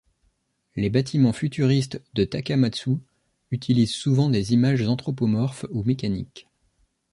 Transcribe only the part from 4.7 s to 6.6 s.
anthropomorphes ou mécaniques.